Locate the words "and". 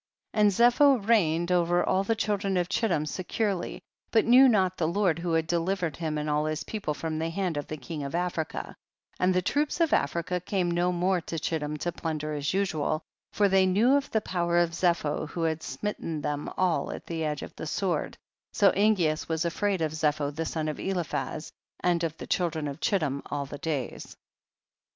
0.39-0.49, 6.17-6.27, 9.19-9.31, 21.79-22.03